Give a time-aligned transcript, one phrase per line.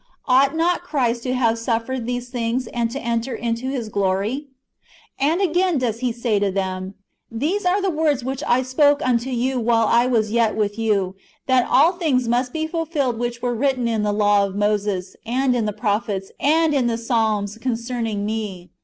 [0.25, 4.45] Ought not Christ to have suffered these things, and to enter into His glory?"
[5.21, 6.95] ^ And again does He say to them:"
[7.31, 11.13] These are the words which I spake unto you while I was yet with you,
[11.45, 15.55] that all thino;s must be fulfilled which were written in the law of Moses, and
[15.55, 18.71] in the prophets, and in the Psalms, concerning me.